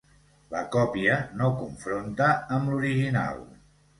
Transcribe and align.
La 0.53 0.61
còpia 0.75 1.17
no 1.41 1.51
confronta 1.59 2.31
amb 2.57 2.73
l'original. 2.75 3.45